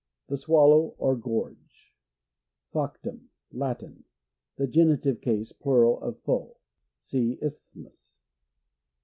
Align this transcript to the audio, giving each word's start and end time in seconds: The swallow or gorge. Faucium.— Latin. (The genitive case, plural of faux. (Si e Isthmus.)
The 0.29 0.37
swallow 0.37 0.95
or 0.97 1.15
gorge. 1.15 1.93
Faucium.— 2.73 3.29
Latin. 3.61 4.05
(The 4.55 4.65
genitive 4.65 5.21
case, 5.21 5.51
plural 5.51 6.01
of 6.01 6.17
faux. 6.23 6.59
(Si 7.01 7.33
e 7.33 7.37
Isthmus.) 7.39 8.17